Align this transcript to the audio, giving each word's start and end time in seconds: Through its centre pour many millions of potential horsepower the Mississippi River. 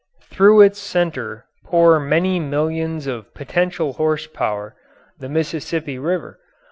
Through 0.31 0.61
its 0.61 0.79
centre 0.79 1.45
pour 1.65 1.99
many 1.99 2.39
millions 2.39 3.05
of 3.05 3.31
potential 3.35 3.93
horsepower 3.93 4.75
the 5.19 5.29
Mississippi 5.29 5.99
River. 5.99 6.39